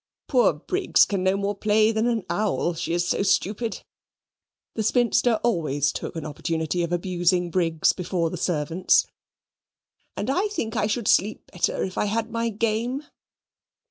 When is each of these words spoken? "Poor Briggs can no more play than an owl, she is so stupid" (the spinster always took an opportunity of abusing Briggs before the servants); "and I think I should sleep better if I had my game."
"Poor 0.27 0.53
Briggs 0.53 1.05
can 1.05 1.21
no 1.23 1.37
more 1.37 1.53
play 1.53 1.91
than 1.91 2.07
an 2.07 2.23
owl, 2.27 2.73
she 2.73 2.91
is 2.91 3.07
so 3.07 3.21
stupid" 3.21 3.83
(the 4.73 4.81
spinster 4.81 5.39
always 5.43 5.91
took 5.91 6.15
an 6.15 6.25
opportunity 6.25 6.81
of 6.81 6.91
abusing 6.91 7.51
Briggs 7.51 7.93
before 7.93 8.31
the 8.31 8.35
servants); 8.35 9.05
"and 10.17 10.27
I 10.31 10.47
think 10.47 10.75
I 10.75 10.87
should 10.87 11.07
sleep 11.07 11.51
better 11.51 11.83
if 11.83 11.99
I 11.99 12.05
had 12.05 12.31
my 12.31 12.49
game." 12.49 13.03